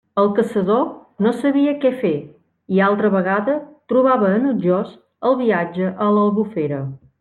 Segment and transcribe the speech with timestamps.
[0.19, 0.79] El caçador
[1.25, 2.13] no sabia què fer,
[2.77, 3.61] i altra vegada
[3.95, 4.93] trobava enutjós
[5.33, 6.87] el viatge a l'Albufera.